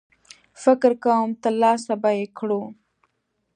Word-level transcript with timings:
فکر 0.63 0.91
کوم 1.03 1.29
ترلاسه 1.43 1.93
به 2.01 2.09
یې 2.19 2.25
کړو. 2.37 2.61